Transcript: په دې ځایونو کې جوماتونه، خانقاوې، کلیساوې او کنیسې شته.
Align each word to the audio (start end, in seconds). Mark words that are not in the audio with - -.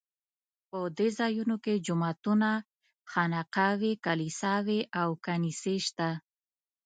په 0.69 0.79
دې 0.97 1.07
ځایونو 1.19 1.55
کې 1.63 1.83
جوماتونه، 1.85 2.49
خانقاوې، 3.11 3.91
کلیساوې 4.05 4.79
او 5.01 5.09
کنیسې 5.25 5.75
شته. 5.87 6.09